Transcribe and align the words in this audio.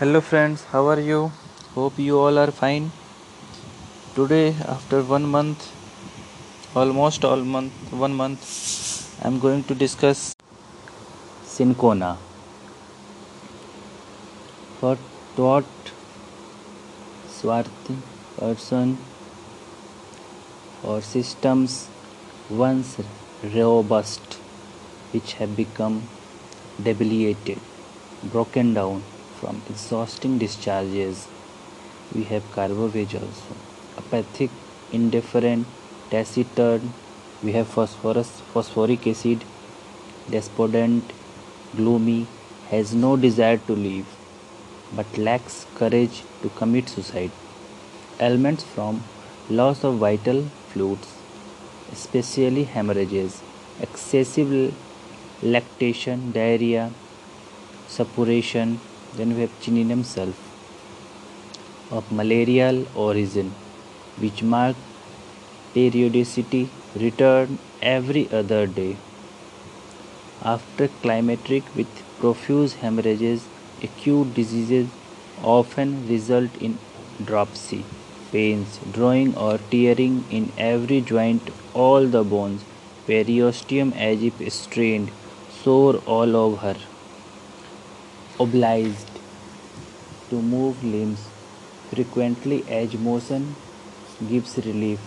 Hello 0.00 0.20
friends, 0.22 0.62
how 0.72 0.86
are 0.88 0.98
you? 0.98 1.30
Hope 1.74 1.98
you 1.98 2.18
all 2.18 2.38
are 2.42 2.50
fine. 2.50 2.90
Today, 4.14 4.56
after 4.74 5.02
one 5.02 5.26
month, 5.32 5.66
almost 6.74 7.22
all 7.22 7.42
month, 7.56 7.92
one 8.04 8.14
month, 8.14 8.46
I'm 9.22 9.38
going 9.38 9.62
to 9.64 9.74
discuss 9.74 10.34
Cinchona. 11.44 12.14
What 14.80 15.04
what 15.36 15.92
Swarthy 17.36 17.98
person 18.38 18.96
or 20.82 20.98
systems 21.12 21.78
once 22.48 22.96
robust 23.60 24.42
which 25.12 25.34
have 25.34 25.54
become 25.62 26.02
debilitated, 26.90 27.58
broken 28.32 28.72
down 28.82 29.02
from 29.40 29.62
exhausting 29.68 30.38
discharges. 30.38 31.26
We 32.14 32.24
have 32.24 32.50
carbo 32.52 32.88
veg 32.88 33.14
also. 33.14 33.54
Apathic, 33.96 34.50
indifferent, 34.92 35.66
taciturn. 36.10 36.92
We 37.42 37.52
have 37.52 37.68
phosphorus, 37.68 38.30
phosphoric 38.52 39.06
acid, 39.06 39.44
despondent, 40.30 41.12
gloomy, 41.76 42.26
has 42.70 42.92
no 42.94 43.16
desire 43.16 43.56
to 43.68 43.72
live, 43.74 44.06
but 44.94 45.16
lacks 45.18 45.66
courage 45.74 46.22
to 46.42 46.50
commit 46.50 46.88
suicide. 46.88 47.30
Ailments 48.20 48.62
from 48.62 49.02
loss 49.48 49.82
of 49.84 49.94
vital 49.94 50.42
fluids, 50.68 51.08
especially 51.92 52.64
hemorrhages, 52.64 53.42
excessive 53.80 54.74
lactation, 55.42 56.30
diarrhea, 56.32 56.90
suppuration, 57.88 58.78
then 59.16 59.34
we 59.34 59.40
have 59.42 59.54
chininum 59.62 60.04
sulph 60.12 60.46
of 61.98 62.10
malarial 62.20 62.78
origin 62.94 63.52
which 64.24 64.42
mark 64.42 64.76
periodicity 65.74 66.68
return 66.96 67.58
every 67.80 68.28
other 68.32 68.66
day. 68.66 68.96
After 70.42 70.88
climatic 71.02 71.64
with 71.74 72.02
profuse 72.18 72.74
hemorrhages, 72.74 73.46
acute 73.82 74.34
diseases 74.34 74.88
often 75.42 76.08
result 76.08 76.50
in 76.60 76.78
dropsy, 77.24 77.84
pains, 78.32 78.78
drawing 78.92 79.36
or 79.36 79.58
tearing 79.70 80.24
in 80.30 80.52
every 80.58 81.00
joint, 81.00 81.50
all 81.74 82.06
the 82.06 82.24
bones, 82.24 82.62
periosteum 83.06 83.94
as 83.96 84.22
if 84.22 84.52
strained, 84.52 85.10
sore 85.62 85.96
all 86.06 86.36
over 86.36 86.76
obliged 88.42 89.18
to 90.30 90.40
move 90.40 90.82
limbs 90.82 91.24
frequently 91.90 92.58
as 92.68 92.94
motion 93.06 93.54
gives 94.28 94.56
relief. 94.66 95.00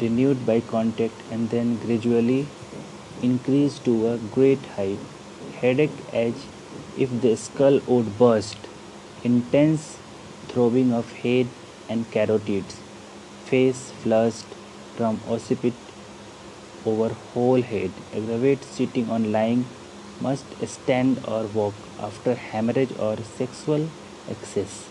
Renewed 0.00 0.44
by 0.44 0.60
contact 0.60 1.22
and 1.30 1.48
then 1.50 1.76
gradually 1.84 2.46
increased 3.22 3.84
to 3.86 3.94
a 4.08 4.18
great 4.34 4.66
height. 4.76 4.98
Headache 5.60 5.98
as 6.12 6.34
if 6.98 7.14
the 7.22 7.36
skull 7.36 7.80
would 7.86 8.18
burst. 8.18 8.58
Intense 9.24 9.96
throbbing 10.48 10.92
of 10.92 11.10
head 11.22 11.46
and 11.88 12.10
carotids 12.10 12.76
face 13.46 13.90
flushed 14.02 14.46
from 14.96 15.20
occiput 15.28 15.72
over 16.84 17.08
whole 17.32 17.62
head. 17.62 17.90
Aggravate 18.14 18.62
sitting 18.64 19.10
on 19.10 19.32
lying 19.32 19.64
must 20.20 20.46
stand 20.66 21.20
or 21.26 21.44
walk 21.58 21.74
after 22.00 22.34
hemorrhage 22.34 22.92
or 22.98 23.16
sexual 23.38 23.88
excess. 24.28 24.88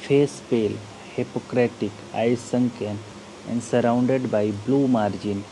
Face 0.00 0.40
pale, 0.50 0.76
hippocratic, 1.14 1.92
eyes 2.12 2.40
sunken 2.40 2.98
and 3.48 3.62
surrounded 3.62 4.30
by 4.30 4.50
blue 4.66 4.86
margin, 4.88 5.44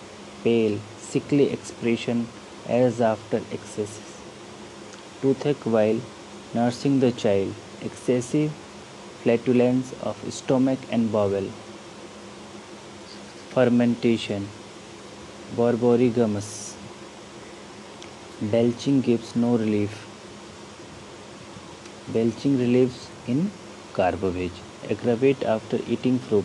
pale, 0.45 0.79
sickly 0.99 1.51
expression 1.51 2.29
as 2.69 3.01
after 3.01 3.41
excesses. 3.51 4.19
Toothache 5.21 5.67
while 5.67 6.01
nursing 6.55 7.01
the 7.01 7.13
child, 7.13 7.55
excessive 7.83 8.53
flatulence 9.23 9.93
of 10.03 10.17
stomach 10.33 10.79
and 10.91 11.13
bowel. 11.13 11.49
Fermentation, 13.51 14.49
borborygmus 15.57 16.72
Belching 18.51 19.03
gives 19.03 19.37
no 19.37 19.57
relief. 19.57 20.05
Belching 22.13 22.59
relieves 22.59 23.09
in 23.29 23.53
carbo 23.93 24.31
veg. 24.31 24.51
Aggravate 24.91 25.45
after 25.45 25.79
eating 25.87 26.19
fruit. 26.19 26.45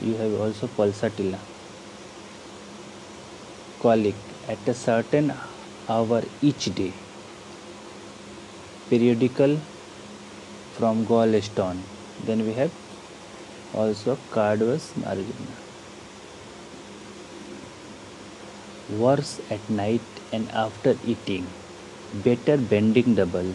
You 0.00 0.14
have 0.14 0.40
also 0.40 0.68
pulsatilla. 0.68 1.40
Colic 3.80 4.14
at 4.46 4.68
a 4.68 4.74
certain 4.74 5.32
hour 5.88 6.22
each 6.40 6.72
day. 6.76 6.92
Periodical 8.88 9.58
from 10.74 11.04
gallstone. 11.04 11.80
Then 12.24 12.46
we 12.46 12.52
have 12.52 12.70
also 13.74 14.16
carduus 14.30 14.96
margina. 14.96 15.52
Worse 19.04 19.40
at 19.50 19.68
night 19.68 20.02
and 20.32 20.50
after 20.52 20.96
eating 21.04 21.46
better 22.24 22.56
bending 22.72 23.14
double 23.14 23.50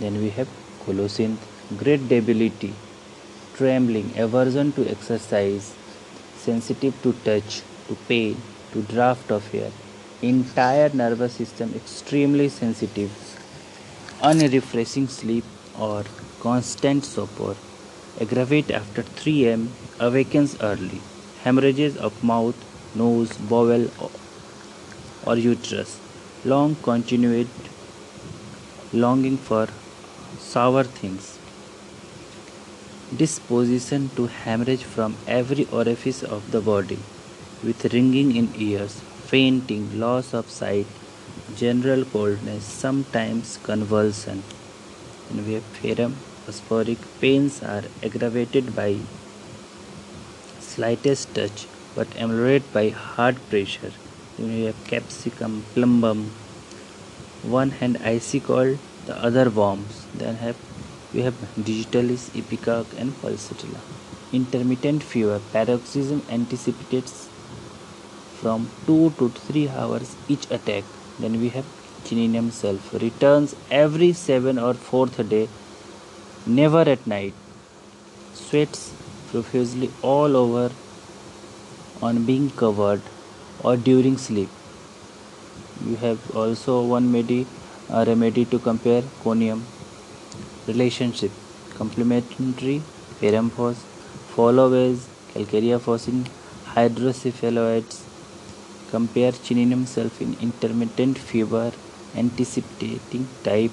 then 0.00 0.20
we 0.22 0.30
have 0.38 0.48
colocynth 0.84 1.46
great 1.82 2.08
debility 2.08 2.72
trembling 3.56 4.08
aversion 4.24 4.72
to 4.78 4.86
exercise 4.94 5.72
sensitive 6.46 6.94
to 7.02 7.12
touch 7.28 7.62
to 7.88 7.96
pain 8.08 8.36
to 8.72 8.82
draft 8.92 9.30
of 9.38 9.54
air 9.62 9.72
entire 10.22 10.90
nervous 11.02 11.34
system 11.40 11.72
extremely 11.80 12.48
sensitive 12.48 13.10
unrefreshing 14.30 15.08
sleep 15.08 15.44
or 15.88 16.04
constant 16.40 17.02
sopor 17.14 17.54
aggravate 18.24 18.70
after 18.80 19.02
3 19.22 19.34
am 19.54 19.66
awakens 20.08 20.54
early 20.70 21.00
hemorrhages 21.44 21.98
of 22.08 22.22
mouth 22.32 22.62
nose 23.02 23.34
bowel 23.50 23.84
or 25.26 25.36
uterus. 25.36 26.00
Long 26.44 26.76
continued 26.76 27.48
longing 28.92 29.36
for 29.36 29.68
sour 30.38 30.84
things. 30.84 31.38
Disposition 33.16 34.10
to 34.16 34.26
hemorrhage 34.26 34.84
from 34.84 35.16
every 35.26 35.66
orifice 35.72 36.22
of 36.22 36.50
the 36.52 36.60
body, 36.60 36.98
with 37.62 37.92
ringing 37.92 38.34
in 38.36 38.52
ears, 38.56 39.00
fainting, 39.32 39.98
loss 39.98 40.32
of 40.34 40.50
sight, 40.50 40.86
general 41.56 42.04
coldness, 42.04 42.64
sometimes 42.64 43.58
convulsion. 43.62 44.42
And 45.30 45.46
we 45.46 45.54
have 45.54 46.12
phosphoric 46.46 46.98
pains 47.20 47.62
are 47.62 47.84
aggravated 48.04 48.74
by 48.76 48.96
slightest 50.60 51.34
touch 51.34 51.66
but 51.96 52.06
ameliorated 52.16 52.72
by 52.72 52.88
hard 52.90 53.36
pressure 53.50 53.92
then 54.38 54.48
we 54.54 54.64
have 54.64 54.84
capsicum 54.86 55.64
plumbum. 55.74 56.30
One 57.42 57.70
hand 57.70 57.98
icy 58.04 58.40
cold 58.40 58.78
the 59.06 59.16
other 59.22 59.48
warms. 59.50 60.04
Then 60.14 60.36
have 60.36 60.56
we 61.14 61.22
have 61.22 61.36
digitalis 61.64 62.28
ipecac 62.30 62.86
and 62.98 63.12
pulsatilla 63.22 63.80
intermittent 64.32 65.02
fever 65.02 65.40
paroxysm 65.52 66.22
anticipates 66.28 67.28
from 68.40 68.68
2 68.86 69.10
to 69.18 69.28
3 69.28 69.68
hours 69.68 70.14
each 70.28 70.50
attack. 70.50 70.84
Then 71.18 71.40
we 71.40 71.48
have 71.50 71.64
chininum 72.04 72.50
sulph 72.60 72.92
returns 73.00 73.54
every 73.70 74.12
7 74.12 74.58
or 74.58 74.74
4th 74.74 75.28
day 75.28 75.48
never 76.46 76.82
at 76.96 77.06
night. 77.06 77.34
Sweats 78.34 78.92
profusely 79.30 79.90
all 80.02 80.36
over 80.36 80.70
on 82.02 82.24
being 82.24 82.50
covered 82.50 83.02
or 83.66 83.76
during 83.76 84.16
sleep. 84.16 84.48
You 85.84 85.96
have 85.96 86.36
also 86.42 86.74
one 86.96 87.10
medi, 87.12 87.46
uh, 87.90 88.04
remedy 88.06 88.44
to 88.46 88.58
compare 88.58 89.02
conium 89.24 89.62
relationship. 90.66 91.32
Complementary 91.74 92.80
phos, 93.20 93.76
follow 94.34 94.72
as 94.72 95.08
calcarea 95.32 95.78
fossin 95.86 96.26
hydrocephaloids 96.74 97.96
compare 98.90 99.32
chininum 99.46 99.82
sulph 99.94 100.20
in 100.24 100.36
intermittent 100.46 101.18
fever 101.18 101.72
anticipating 102.22 103.26
type 103.42 103.72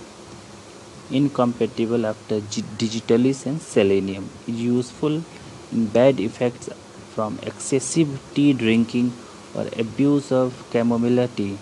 incompatible 1.12 2.06
after 2.06 2.40
digitalis 2.84 3.46
and 3.46 3.62
selenium. 3.62 4.30
Is 4.48 4.62
useful 4.62 5.22
in 5.72 5.86
bad 5.98 6.20
effects 6.20 6.70
from 7.14 7.40
excessive 7.44 8.10
tea 8.34 8.54
drinking 8.54 9.14
or 9.56 9.68
abuse 9.78 10.32
of 10.32 10.66
chamomile 10.72 11.28
tea 11.36 11.58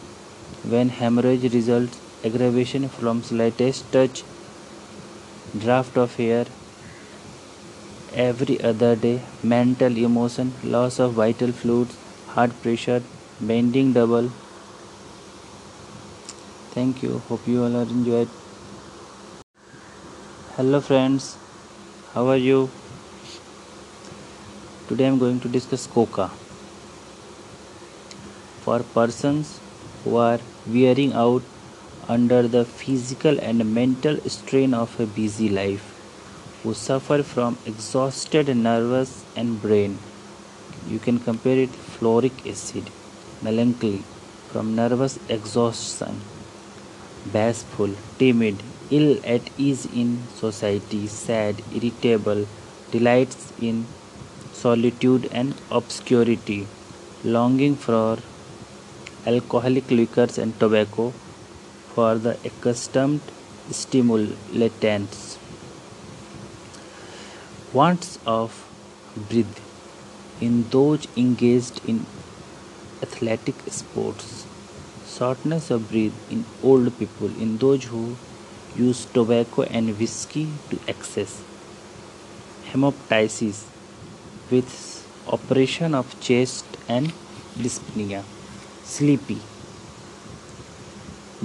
when 0.63 0.89
hemorrhage 0.89 1.53
results 1.53 1.99
aggravation 2.23 2.87
from 2.87 3.23
slightest 3.23 3.91
touch, 3.91 4.23
draft 5.57 5.97
of 5.97 6.19
air 6.19 6.45
every 8.13 8.61
other 8.61 8.95
day, 8.95 9.21
mental 9.43 9.97
emotion, 9.97 10.53
loss 10.63 10.99
of 10.99 11.13
vital 11.13 11.51
fluids, 11.51 11.97
heart 12.27 12.51
pressure, 12.61 13.01
bending 13.39 13.93
double. 13.93 14.31
Thank 16.71 17.03
you. 17.03 17.19
Hope 17.29 17.47
you 17.47 17.63
all 17.63 17.75
are 17.75 17.83
enjoyed. 17.83 18.29
Hello 20.55 20.79
friends, 20.81 21.37
how 22.13 22.27
are 22.27 22.37
you? 22.37 22.69
Today 24.87 25.05
I 25.05 25.07
am 25.07 25.19
going 25.19 25.39
to 25.39 25.47
discuss 25.47 25.87
coca. 25.87 26.29
For 28.63 28.79
persons 28.83 29.59
who 30.03 30.17
are 30.17 30.39
wearing 30.67 31.13
out 31.13 31.41
under 32.07 32.47
the 32.47 32.63
physical 32.63 33.39
and 33.39 33.73
mental 33.73 34.17
strain 34.29 34.73
of 34.75 34.99
a 34.99 35.07
busy 35.07 35.49
life, 35.49 35.85
who 36.61 36.73
suffer 36.75 37.23
from 37.23 37.57
exhausted 37.65 38.55
nerves 38.55 39.25
and 39.35 39.59
brain. 39.61 39.97
You 40.87 40.99
can 40.99 41.19
compare 41.19 41.57
it 41.57 41.71
fluoric 41.71 42.45
acid, 42.47 42.89
melancholy 43.41 44.03
from 44.51 44.75
nervous 44.75 45.17
exhaustion, 45.29 46.21
bashful, 47.33 47.95
timid, 48.19 48.61
ill 48.91 49.19
at 49.23 49.49
ease 49.57 49.85
in 49.87 50.19
society, 50.35 51.07
sad, 51.07 51.63
irritable, 51.73 52.45
delights 52.91 53.53
in 53.59 53.85
solitude 54.51 55.29
and 55.31 55.55
obscurity, 55.71 56.67
longing 57.23 57.75
for 57.75 58.17
alcoholic 59.25 59.91
liquors 59.91 60.37
and 60.39 60.59
tobacco 60.59 61.11
for 61.93 62.15
the 62.15 62.37
accustomed 62.43 63.21
stimulants. 63.69 65.37
Wants 67.71 68.17
of 68.25 68.67
breath 69.29 69.61
in 70.41 70.67
those 70.69 71.07
engaged 71.15 71.81
in 71.87 72.05
athletic 73.03 73.55
sports. 73.67 74.47
Shortness 75.07 75.69
of 75.69 75.91
breath 75.91 76.31
in 76.31 76.45
old 76.63 76.97
people, 76.97 77.27
in 77.27 77.57
those 77.59 77.83
who 77.85 78.15
use 78.75 79.05
tobacco 79.05 79.63
and 79.63 79.99
whiskey 79.99 80.47
to 80.71 80.79
excess. 80.87 81.41
Hemoptysis 82.71 83.65
with 84.49 85.07
operation 85.27 85.93
of 85.93 86.19
chest 86.19 86.65
and 86.87 87.13
dyspnea 87.57 88.23
sleepy 88.93 89.41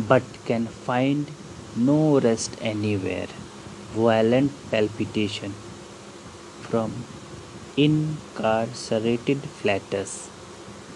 but 0.08 0.22
can 0.44 0.66
find 0.66 1.30
no 1.76 2.20
rest 2.20 2.56
anywhere. 2.60 3.28
Violent 3.92 4.52
palpitation 4.70 5.54
from 6.62 6.92
incarcerated 7.76 9.38
flatus. 9.60 10.28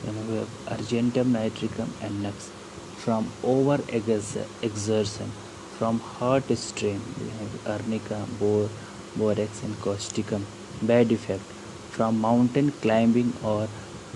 Then 0.02 0.16
we 0.28 0.36
have 0.36 0.50
argentum 0.68 1.32
nitricum 1.32 1.88
and 2.02 2.22
nux 2.22 2.50
from 2.96 3.32
over 3.42 3.78
exertion, 3.92 5.30
from 5.78 6.00
heart 6.00 6.50
strain. 6.58 7.00
We 7.20 7.30
have 7.38 7.66
arnica, 7.66 8.26
bor, 8.38 8.68
borax, 9.16 9.62
and 9.62 9.74
causticum. 9.76 10.42
Bad 10.82 11.12
effect 11.12 11.42
from 11.90 12.20
mountain 12.20 12.72
climbing 12.82 13.32
or 13.42 13.68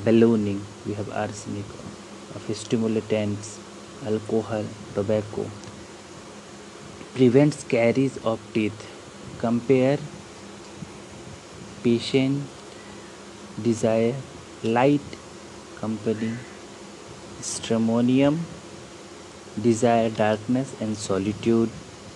ballooning. 0.05 0.61
We 0.87 0.95
have 0.95 1.11
arsenic 1.11 1.65
of 2.35 2.57
stimulants, 2.57 3.59
alcohol, 4.05 4.65
tobacco. 4.95 5.47
Prevents 7.15 7.65
caries 7.65 8.19
of 8.25 8.41
teeth. 8.53 8.91
Compare 9.39 9.99
patient 11.83 12.43
desire 13.63 14.15
light 14.63 15.17
company 15.81 16.33
stramonium 17.49 18.39
desire 19.67 20.09
darkness 20.09 20.73
and 20.81 20.97
solitude 20.97 21.71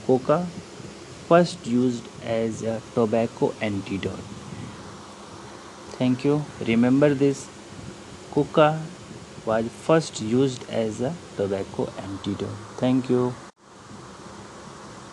coca 0.06 0.38
first 1.28 1.66
used 1.66 2.08
as 2.22 2.62
a 2.62 2.80
tobacco 2.94 3.52
antidote 3.60 4.24
thank 5.98 6.24
you 6.24 6.42
remember 6.72 7.12
this 7.24 7.46
coca 8.30 8.68
was 9.48 9.64
first 9.86 10.20
used 10.20 10.68
as 10.68 11.00
a 11.00 11.14
tobacco 11.36 11.88
antidote. 11.96 12.58
Thank 12.76 13.08
you. 13.08 13.32